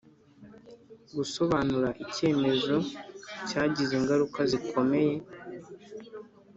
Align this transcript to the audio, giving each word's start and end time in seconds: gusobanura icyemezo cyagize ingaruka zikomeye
gusobanura 1.15 1.89
icyemezo 2.03 2.75
cyagize 3.47 3.93
ingaruka 3.99 4.39
zikomeye 4.51 5.13